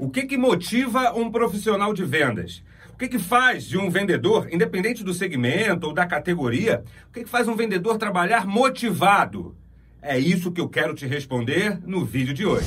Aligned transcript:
O 0.00 0.08
que, 0.08 0.22
que 0.22 0.38
motiva 0.38 1.12
um 1.12 1.30
profissional 1.30 1.92
de 1.92 2.02
vendas? 2.06 2.62
O 2.94 2.96
que, 2.96 3.06
que 3.06 3.18
faz 3.18 3.64
de 3.64 3.76
um 3.76 3.90
vendedor, 3.90 4.48
independente 4.50 5.04
do 5.04 5.12
segmento 5.12 5.88
ou 5.88 5.92
da 5.92 6.06
categoria, 6.06 6.82
o 7.10 7.12
que, 7.12 7.24
que 7.24 7.28
faz 7.28 7.46
um 7.46 7.54
vendedor 7.54 7.98
trabalhar 7.98 8.46
motivado? 8.46 9.54
É 10.00 10.18
isso 10.18 10.52
que 10.52 10.60
eu 10.60 10.70
quero 10.70 10.94
te 10.94 11.06
responder 11.06 11.78
no 11.86 12.02
vídeo 12.02 12.32
de 12.32 12.46
hoje. 12.46 12.66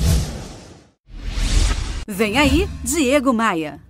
Vem 2.06 2.38
aí, 2.38 2.68
Diego 2.84 3.32
Maia. 3.32 3.80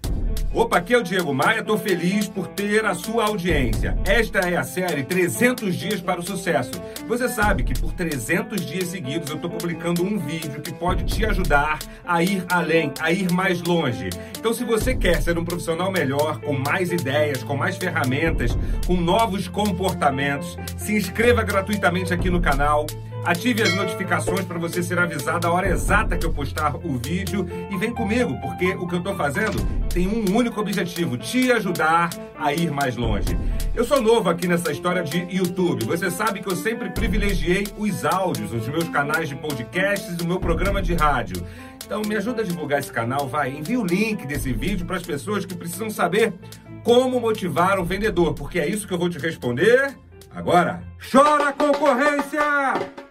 Opa, 0.55 0.77
aqui 0.77 0.95
é 0.95 0.99
o 0.99 1.03
Diego 1.03 1.35
Maia, 1.35 1.63
estou 1.63 1.77
feliz 1.77 2.29
por 2.29 2.47
ter 2.47 2.85
a 2.85 2.95
sua 2.95 3.25
audiência. 3.25 3.99
Esta 4.07 4.39
é 4.39 4.57
a 4.57 4.63
série 4.63 5.03
300 5.03 5.75
Dias 5.75 6.01
para 6.01 6.21
o 6.21 6.23
Sucesso. 6.23 6.71
Você 7.09 7.29
sabe 7.29 7.65
que 7.65 7.77
por 7.77 7.93
300 7.93 8.65
dias 8.65 8.87
seguidos 8.87 9.29
eu 9.31 9.35
estou 9.35 9.51
publicando 9.51 10.05
um 10.05 10.17
vídeo 10.17 10.63
que 10.63 10.73
pode 10.73 11.03
te 11.07 11.27
ajudar 11.27 11.81
a 12.07 12.23
ir 12.23 12.45
além, 12.49 12.93
a 13.01 13.11
ir 13.11 13.33
mais 13.33 13.61
longe. 13.63 14.11
Então, 14.39 14.55
se 14.55 14.63
você 14.63 14.95
quer 14.95 15.21
ser 15.21 15.37
um 15.37 15.45
profissional 15.45 15.91
melhor, 15.91 16.39
com 16.39 16.53
mais 16.53 16.93
ideias, 16.93 17.43
com 17.43 17.57
mais 17.57 17.77
ferramentas, 17.77 18.57
com 18.87 18.95
novos 18.95 19.49
comportamentos, 19.49 20.57
se 20.77 20.97
inscreva 20.97 21.43
gratuitamente 21.43 22.15
aqui 22.15 22.31
no 22.31 22.41
canal. 22.41 22.87
Ative 23.25 23.63
as 23.63 23.75
notificações 23.75 24.45
para 24.45 24.59
você 24.59 24.83
ser 24.83 24.99
avisado 24.99 25.47
a 25.47 25.51
hora 25.51 25.67
exata 25.67 26.19
que 26.19 26.27
eu 26.27 26.33
postar 26.33 26.77
o 26.77 26.99
vídeo 26.99 27.49
e 27.71 27.77
vem 27.79 27.91
comigo, 27.91 28.39
porque 28.43 28.75
o 28.75 28.87
que 28.87 28.97
eu 28.97 28.99
estou 28.99 29.17
fazendo 29.17 29.57
tem 29.89 30.07
um 30.07 30.37
único 30.37 30.61
objetivo: 30.61 31.17
te 31.17 31.51
ajudar 31.51 32.11
a 32.39 32.53
ir 32.53 32.71
mais 32.71 32.97
longe. 32.97 33.35
Eu 33.75 33.83
sou 33.83 34.03
novo 34.03 34.29
aqui 34.29 34.47
nessa 34.47 34.71
história 34.71 35.03
de 35.03 35.27
YouTube. 35.35 35.87
Você 35.87 36.11
sabe 36.11 36.41
que 36.41 36.49
eu 36.49 36.55
sempre 36.55 36.91
privilegiei 36.91 37.67
os 37.79 38.05
áudios, 38.05 38.53
os 38.53 38.69
meus 38.69 38.91
canais 38.91 39.27
de 39.27 39.37
podcasts 39.37 40.19
e 40.21 40.23
o 40.23 40.27
meu 40.27 40.39
programa 40.39 40.83
de 40.83 40.93
rádio. 40.93 41.43
Então 41.83 42.03
me 42.03 42.17
ajuda 42.17 42.43
a 42.43 42.45
divulgar 42.45 42.81
esse 42.81 42.93
canal, 42.93 43.27
vai. 43.27 43.51
Envie 43.51 43.79
o 43.79 43.87
link 43.87 44.27
desse 44.27 44.53
vídeo 44.53 44.85
para 44.85 44.97
as 44.97 45.03
pessoas 45.03 45.47
que 45.47 45.55
precisam 45.55 45.89
saber 45.89 46.35
como 46.83 47.19
motivar 47.19 47.81
um 47.81 47.85
vendedor, 47.85 48.35
porque 48.35 48.61
é 48.61 48.69
isso 48.69 48.87
que 48.87 48.93
eu 48.93 48.99
vou 48.99 49.09
te 49.09 49.19
responder 49.19 49.97
agora. 50.31 50.83
Chora 51.11 51.53
concorrência! 51.55 53.04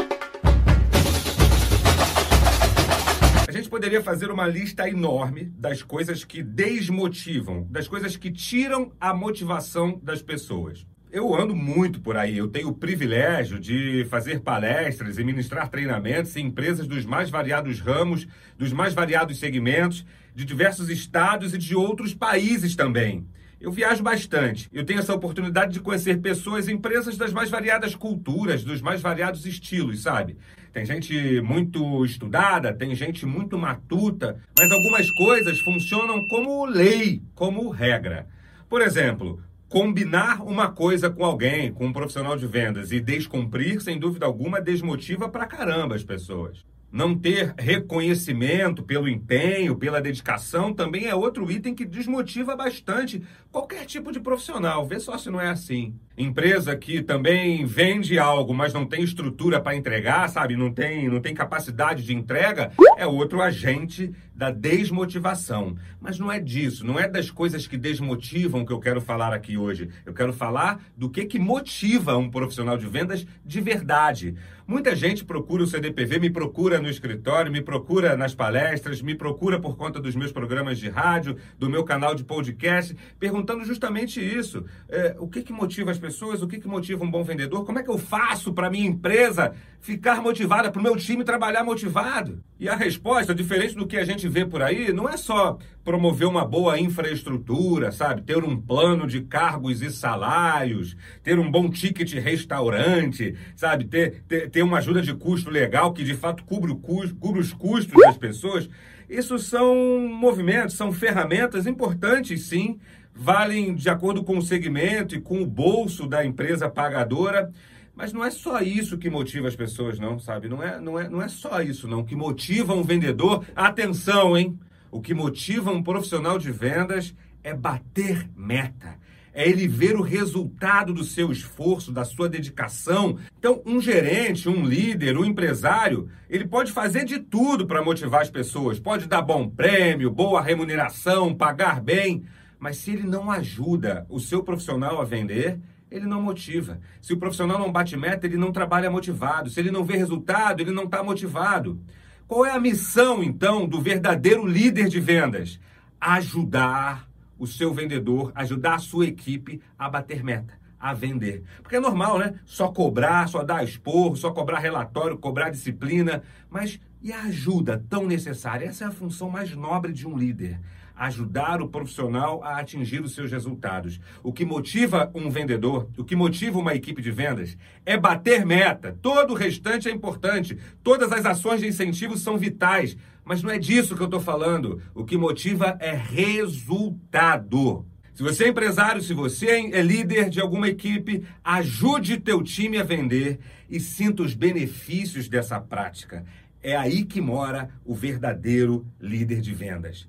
Poderia 3.73 4.03
fazer 4.03 4.29
uma 4.29 4.45
lista 4.45 4.87
enorme 4.87 5.45
das 5.57 5.81
coisas 5.81 6.23
que 6.23 6.43
desmotivam, 6.43 7.65
das 7.71 7.87
coisas 7.87 8.15
que 8.15 8.29
tiram 8.29 8.91
a 9.01 9.15
motivação 9.15 9.99
das 10.03 10.21
pessoas. 10.21 10.85
Eu 11.11 11.33
ando 11.33 11.55
muito 11.55 11.99
por 11.99 12.15
aí, 12.15 12.37
eu 12.37 12.47
tenho 12.47 12.67
o 12.67 12.75
privilégio 12.75 13.59
de 13.59 14.05
fazer 14.11 14.41
palestras 14.41 15.17
e 15.17 15.23
ministrar 15.23 15.69
treinamentos 15.69 16.35
em 16.35 16.45
empresas 16.45 16.85
dos 16.85 17.03
mais 17.03 17.31
variados 17.31 17.79
ramos, 17.79 18.27
dos 18.59 18.71
mais 18.71 18.93
variados 18.93 19.39
segmentos, 19.39 20.05
de 20.35 20.45
diversos 20.45 20.87
estados 20.87 21.51
e 21.51 21.57
de 21.57 21.75
outros 21.75 22.13
países 22.13 22.75
também. 22.75 23.25
Eu 23.63 23.71
viajo 23.71 24.03
bastante. 24.03 24.69
Eu 24.73 24.83
tenho 24.83 24.99
essa 24.99 25.13
oportunidade 25.13 25.71
de 25.71 25.79
conhecer 25.79 26.19
pessoas 26.19 26.67
e 26.67 26.73
empresas 26.73 27.15
das 27.15 27.31
mais 27.31 27.49
variadas 27.49 27.95
culturas, 27.95 28.61
dos 28.61 28.81
mais 28.81 28.99
variados 28.99 29.45
estilos, 29.45 30.01
sabe? 30.01 30.35
Tem 30.73 30.85
gente 30.85 31.39
muito 31.39 32.03
estudada, 32.03 32.73
tem 32.73 32.93
gente 32.93 33.25
muito 33.25 33.57
matuta, 33.57 34.37
mas 34.59 34.69
algumas 34.69 35.09
coisas 35.11 35.57
funcionam 35.61 36.27
como 36.27 36.65
lei, 36.65 37.21
como 37.33 37.69
regra. 37.69 38.27
Por 38.67 38.81
exemplo, 38.81 39.41
combinar 39.69 40.43
uma 40.43 40.69
coisa 40.69 41.09
com 41.09 41.23
alguém, 41.23 41.71
com 41.71 41.85
um 41.85 41.93
profissional 41.93 42.35
de 42.35 42.45
vendas 42.45 42.91
e 42.91 42.99
descumprir, 42.99 43.81
sem 43.81 43.97
dúvida 43.97 44.25
alguma, 44.25 44.59
desmotiva 44.59 45.29
pra 45.29 45.45
caramba 45.45 45.95
as 45.95 46.03
pessoas. 46.03 46.65
Não 46.93 47.17
ter 47.17 47.55
reconhecimento 47.57 48.83
pelo 48.83 49.09
empenho, 49.09 49.75
pela 49.75 49.99
dedicação, 49.99 50.71
também 50.71 51.07
é 51.07 51.15
outro 51.15 51.51
item 51.51 51.73
que 51.73 51.85
desmotiva 51.85 52.55
bastante 52.55 53.23
qualquer 53.51 53.87
tipo 53.87 54.11
de 54.11 54.19
profissional. 54.19 54.85
Vê 54.85 54.99
só 54.99 55.17
se 55.17 55.31
não 55.31 55.41
é 55.41 55.49
assim. 55.49 55.95
Empresa 56.15 56.75
que 56.75 57.01
também 57.01 57.65
vende 57.65 58.19
algo, 58.19 58.53
mas 58.53 58.71
não 58.71 58.85
tem 58.85 59.03
estrutura 59.03 59.59
para 59.59 59.75
entregar, 59.75 60.29
sabe? 60.29 60.55
Não 60.55 60.71
tem, 60.71 61.09
não 61.09 61.19
tem 61.19 61.33
capacidade 61.33 62.03
de 62.03 62.13
entrega, 62.13 62.71
é 62.97 63.07
outro 63.07 63.41
agente 63.41 64.13
da 64.35 64.51
desmotivação. 64.51 65.75
Mas 65.99 66.19
não 66.19 66.31
é 66.31 66.39
disso, 66.39 66.85
não 66.85 66.99
é 66.99 67.07
das 67.07 67.31
coisas 67.31 67.65
que 67.65 67.77
desmotivam 67.77 68.65
que 68.65 68.71
eu 68.71 68.79
quero 68.79 69.01
falar 69.01 69.33
aqui 69.33 69.57
hoje. 69.57 69.89
Eu 70.05 70.13
quero 70.13 70.33
falar 70.33 70.83
do 70.95 71.09
que 71.09 71.25
que 71.25 71.39
motiva 71.39 72.17
um 72.17 72.29
profissional 72.29 72.77
de 72.77 72.85
vendas 72.85 73.25
de 73.43 73.61
verdade. 73.61 74.35
Muita 74.65 74.95
gente 74.95 75.25
procura 75.25 75.63
o 75.63 75.67
CDPV, 75.67 76.19
me 76.19 76.29
procura 76.29 76.79
no 76.79 76.89
escritório, 76.89 77.51
me 77.51 77.61
procura 77.61 78.15
nas 78.15 78.33
palestras, 78.33 79.01
me 79.01 79.13
procura 79.13 79.59
por 79.59 79.75
conta 79.75 79.99
dos 79.99 80.15
meus 80.15 80.31
programas 80.31 80.79
de 80.79 80.89
rádio, 80.89 81.37
do 81.59 81.69
meu 81.69 81.83
canal 81.83 82.15
de 82.15 82.23
podcast, 82.23 82.95
perguntando 83.19 83.65
justamente 83.65 84.21
isso. 84.21 84.63
É, 84.87 85.15
o 85.19 85.27
que 85.27 85.41
que 85.41 85.51
motiva 85.51 85.91
as 85.91 85.99
pessoas, 86.03 86.41
o 86.41 86.47
que, 86.47 86.59
que 86.59 86.67
motiva 86.67 87.01
um 87.05 87.09
bom 87.09 87.23
vendedor, 87.23 87.63
como 87.65 87.79
é 87.79 87.83
que 87.83 87.89
eu 87.89 87.97
faço 87.97 88.51
para 88.51 88.69
minha 88.69 88.85
empresa 88.85 89.53
ficar 89.79 90.21
motivada, 90.21 90.69
para 90.69 90.81
o 90.81 90.83
meu 90.83 90.97
time 90.97 91.23
trabalhar 91.23 91.63
motivado? 91.63 92.43
E 92.59 92.67
a 92.67 92.75
resposta, 92.75 93.33
diferente 93.33 93.73
do 93.73 93.87
que 93.87 93.95
a 93.95 94.03
gente 94.03 94.27
vê 94.27 94.45
por 94.45 94.61
aí, 94.61 94.91
não 94.91 95.07
é 95.07 95.15
só 95.15 95.57
promover 95.81 96.27
uma 96.27 96.43
boa 96.43 96.77
infraestrutura, 96.77 97.89
sabe? 97.89 98.21
Ter 98.21 98.43
um 98.43 98.59
plano 98.59 99.07
de 99.07 99.21
cargos 99.21 99.81
e 99.81 99.89
salários, 99.89 100.97
ter 101.23 101.39
um 101.39 101.49
bom 101.49 101.69
ticket 101.69 102.11
restaurante, 102.15 103.33
sabe? 103.55 103.85
Ter, 103.85 104.23
ter, 104.27 104.49
ter 104.49 104.61
uma 104.61 104.79
ajuda 104.79 105.01
de 105.01 105.13
custo 105.13 105.49
legal 105.49 105.93
que 105.93 106.03
de 106.03 106.15
fato 106.15 106.43
cubra, 106.43 106.69
o 106.69 106.75
custo, 106.75 107.15
os 107.21 107.53
custos 107.53 108.01
das 108.01 108.17
pessoas. 108.17 108.69
Isso 109.09 109.39
são 109.39 109.73
movimentos, 110.09 110.75
são 110.75 110.91
ferramentas 110.91 111.65
importantes, 111.65 112.43
sim, 112.43 112.77
valem 113.15 113.75
de 113.75 113.89
acordo 113.89 114.23
com 114.23 114.37
o 114.37 114.41
segmento 114.41 115.15
e 115.15 115.21
com 115.21 115.41
o 115.41 115.45
bolso 115.45 116.07
da 116.07 116.25
empresa 116.25 116.69
pagadora. 116.69 117.51
Mas 117.95 118.11
não 118.11 118.23
é 118.25 118.31
só 118.31 118.59
isso 118.61 118.97
que 118.97 119.09
motiva 119.09 119.47
as 119.47 119.55
pessoas, 119.55 119.99
não, 119.99 120.17
sabe? 120.17 120.49
Não 120.49 120.63
é, 120.63 120.79
não 120.79 120.99
é, 120.99 121.07
não 121.07 121.21
é 121.21 121.27
só 121.27 121.61
isso, 121.61 121.87
não. 121.87 121.99
O 121.99 122.05
que 122.05 122.15
motiva 122.15 122.73
um 122.73 122.83
vendedor, 122.83 123.45
atenção, 123.55 124.35
hein? 124.35 124.57
O 124.89 124.99
que 124.99 125.13
motiva 125.13 125.71
um 125.71 125.83
profissional 125.83 126.39
de 126.39 126.51
vendas 126.51 127.15
é 127.43 127.53
bater 127.53 128.27
meta. 128.35 128.95
É 129.35 129.49
ele 129.49 129.67
ver 129.67 129.95
o 129.95 130.03
resultado 130.03 130.93
do 130.93 131.03
seu 131.03 131.31
esforço, 131.31 131.91
da 131.91 132.05
sua 132.05 132.29
dedicação. 132.29 133.17
Então, 133.37 133.61
um 133.65 133.81
gerente, 133.81 134.47
um 134.47 134.63
líder, 134.63 135.17
um 135.17 135.25
empresário, 135.25 136.07
ele 136.29 136.45
pode 136.45 136.71
fazer 136.71 137.03
de 137.03 137.17
tudo 137.17 137.65
para 137.65 137.83
motivar 137.83 138.21
as 138.21 138.29
pessoas. 138.29 138.79
Pode 138.79 139.07
dar 139.07 139.23
bom 139.23 139.49
prêmio, 139.49 140.11
boa 140.11 140.39
remuneração, 140.39 141.33
pagar 141.33 141.81
bem. 141.81 142.23
Mas 142.63 142.77
se 142.77 142.91
ele 142.91 143.03
não 143.03 143.29
ajuda 143.29 144.05
o 144.07 144.21
seu 144.21 144.41
profissional 144.41 145.01
a 145.01 145.03
vender, 145.03 145.59
ele 145.91 146.05
não 146.05 146.21
motiva. 146.21 146.79
Se 147.01 147.11
o 147.11 147.17
profissional 147.17 147.59
não 147.59 147.69
bate 147.69 147.97
meta, 147.97 148.25
ele 148.25 148.37
não 148.37 148.53
trabalha 148.53 148.89
motivado. 148.89 149.49
Se 149.49 149.59
ele 149.59 149.69
não 149.69 149.83
vê 149.83 149.97
resultado, 149.97 150.61
ele 150.61 150.71
não 150.71 150.85
está 150.85 151.03
motivado. 151.03 151.77
Qual 152.25 152.45
é 152.45 152.51
a 152.51 152.59
missão, 152.61 153.21
então, 153.21 153.67
do 153.67 153.81
verdadeiro 153.81 154.45
líder 154.45 154.87
de 154.87 155.01
vendas? 155.01 155.59
Ajudar 155.99 157.05
o 157.37 157.45
seu 157.45 157.73
vendedor, 157.73 158.31
ajudar 158.33 158.75
a 158.75 158.79
sua 158.79 159.07
equipe 159.07 159.61
a 159.77 159.89
bater 159.89 160.23
meta, 160.23 160.57
a 160.79 160.93
vender. 160.93 161.43
Porque 161.61 161.75
é 161.75 161.81
normal, 161.81 162.17
né? 162.17 162.35
Só 162.45 162.69
cobrar, 162.69 163.27
só 163.27 163.43
dar 163.43 163.65
esporro, 163.65 164.15
só 164.15 164.31
cobrar 164.31 164.59
relatório, 164.59 165.17
cobrar 165.17 165.49
disciplina. 165.49 166.23
Mas 166.49 166.79
e 167.01 167.11
a 167.11 167.23
ajuda 167.23 167.83
tão 167.89 168.07
necessária? 168.07 168.67
Essa 168.67 168.85
é 168.85 168.87
a 168.87 168.91
função 168.91 169.29
mais 169.29 169.53
nobre 169.53 169.91
de 169.91 170.07
um 170.07 170.17
líder 170.17 170.61
ajudar 170.95 171.61
o 171.61 171.67
profissional 171.67 172.43
a 172.43 172.59
atingir 172.59 173.01
os 173.01 173.13
seus 173.13 173.31
resultados. 173.31 173.99
O 174.21 174.31
que 174.31 174.45
motiva 174.45 175.11
um 175.13 175.29
vendedor, 175.29 175.89
o 175.97 176.03
que 176.03 176.15
motiva 176.15 176.59
uma 176.59 176.75
equipe 176.75 177.01
de 177.01 177.11
vendas 177.11 177.57
é 177.85 177.97
bater 177.97 178.45
meta. 178.45 178.97
Todo 179.01 179.31
o 179.31 179.37
restante 179.37 179.89
é 179.89 179.91
importante. 179.91 180.57
Todas 180.83 181.11
as 181.11 181.25
ações 181.25 181.61
de 181.61 181.67
incentivo 181.67 182.17
são 182.17 182.37
vitais. 182.37 182.97
Mas 183.25 183.41
não 183.41 183.49
é 183.49 183.57
disso 183.57 183.95
que 183.95 184.01
eu 184.01 184.05
estou 184.05 184.19
falando. 184.19 184.81
O 184.93 185.05
que 185.05 185.17
motiva 185.17 185.77
é 185.79 185.95
resultado. 185.95 187.85
Se 188.13 188.21
você 188.21 188.45
é 188.45 188.47
empresário, 188.49 189.01
se 189.01 189.13
você 189.13 189.71
é 189.71 189.81
líder 189.81 190.29
de 190.29 190.39
alguma 190.39 190.67
equipe, 190.67 191.25
ajude 191.43 192.19
teu 192.19 192.43
time 192.43 192.77
a 192.77 192.83
vender 192.83 193.39
e 193.67 193.79
sinta 193.79 194.21
os 194.21 194.35
benefícios 194.35 195.27
dessa 195.27 195.59
prática. 195.59 196.23
É 196.61 196.75
aí 196.75 197.05
que 197.05 197.19
mora 197.19 197.71
o 197.83 197.95
verdadeiro 197.95 198.85
líder 199.01 199.41
de 199.41 199.53
vendas. 199.53 200.07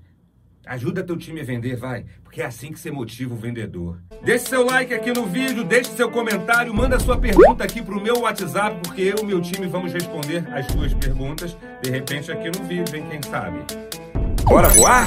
Ajuda 0.66 1.02
teu 1.02 1.16
time 1.16 1.40
a 1.42 1.44
vender, 1.44 1.76
vai, 1.76 2.06
porque 2.22 2.40
é 2.40 2.46
assim 2.46 2.72
que 2.72 2.78
você 2.78 2.90
motiva 2.90 3.34
o 3.34 3.36
vendedor. 3.36 3.98
Deixe 4.22 4.46
seu 4.46 4.64
like 4.64 4.94
aqui 4.94 5.12
no 5.12 5.26
vídeo, 5.26 5.62
deixe 5.62 5.90
seu 5.90 6.10
comentário, 6.10 6.72
manda 6.72 6.98
sua 6.98 7.18
pergunta 7.18 7.62
aqui 7.62 7.82
pro 7.82 8.00
meu 8.00 8.20
WhatsApp, 8.20 8.80
porque 8.82 9.02
eu 9.02 9.16
e 9.22 9.24
meu 9.24 9.42
time 9.42 9.66
vamos 9.66 9.92
responder 9.92 10.42
as 10.52 10.66
suas 10.66 10.94
perguntas, 10.94 11.54
de 11.82 11.90
repente 11.90 12.32
aqui 12.32 12.50
no 12.58 12.66
vídeo, 12.66 12.96
hein, 12.96 13.04
quem 13.10 13.22
sabe. 13.30 13.58
Bora 14.44 14.68
voar? 14.68 15.06